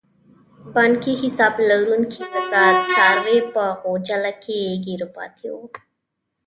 بانکي 0.73 1.13
حساب 1.21 1.53
لرونکي 1.69 2.23
لکه 2.35 2.63
څاروي 2.93 3.39
په 3.53 3.63
غوچله 3.81 4.31
کې 4.43 4.59
ګیر 4.85 5.01
پاتې 5.15 5.47
وو. 5.55 5.65